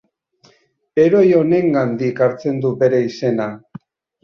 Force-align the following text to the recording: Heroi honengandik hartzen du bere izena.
Heroi 1.01 1.29
honengandik 1.41 2.23
hartzen 2.27 2.59
du 2.67 2.75
bere 2.83 3.05
izena. 3.13 3.49